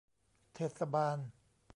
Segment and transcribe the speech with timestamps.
[0.53, 1.17] เทศบาล